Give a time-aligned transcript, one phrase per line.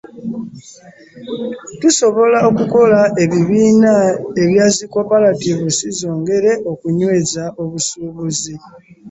[1.81, 3.93] Tusobola okukola ebibiina
[4.43, 8.53] ebya zi Co-operatives zongere okunyweza obusuubuzi.